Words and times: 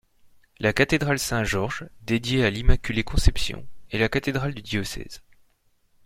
La 0.57 0.73
cathédrale 0.73 1.19
Saint-Georges, 1.19 1.85
dédiée 2.01 2.43
à 2.43 2.49
l'Immaculée 2.49 3.03
Conception, 3.03 3.63
est 3.91 3.99
la 3.99 4.09
cathédrale 4.09 4.55
du 4.55 4.63
diocèse. 4.63 5.21